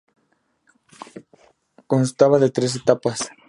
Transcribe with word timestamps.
Constaba 1.85 2.39
de 2.39 2.49
tres 2.49 2.75
etapas. 2.75 3.29